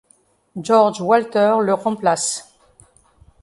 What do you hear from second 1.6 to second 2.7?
le remplace.